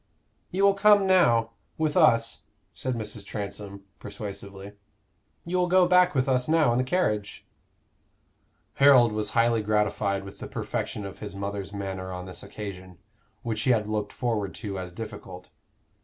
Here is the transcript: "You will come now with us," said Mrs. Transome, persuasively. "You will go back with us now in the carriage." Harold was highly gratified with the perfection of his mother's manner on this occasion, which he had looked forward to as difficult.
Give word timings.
"You 0.49 0.63
will 0.63 0.73
come 0.73 1.05
now 1.05 1.51
with 1.77 1.95
us," 1.95 2.45
said 2.73 2.95
Mrs. 2.95 3.23
Transome, 3.23 3.83
persuasively. 3.99 4.71
"You 5.45 5.57
will 5.57 5.67
go 5.67 5.87
back 5.87 6.15
with 6.15 6.27
us 6.27 6.47
now 6.47 6.71
in 6.71 6.79
the 6.79 6.83
carriage." 6.83 7.45
Harold 8.77 9.11
was 9.11 9.29
highly 9.37 9.61
gratified 9.61 10.23
with 10.23 10.39
the 10.39 10.47
perfection 10.47 11.05
of 11.05 11.19
his 11.19 11.35
mother's 11.35 11.71
manner 11.71 12.11
on 12.11 12.25
this 12.25 12.41
occasion, 12.41 12.97
which 13.43 13.61
he 13.61 13.69
had 13.69 13.87
looked 13.87 14.11
forward 14.11 14.55
to 14.55 14.79
as 14.79 14.91
difficult. 14.91 15.49